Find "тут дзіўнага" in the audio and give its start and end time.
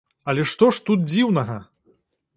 0.87-1.61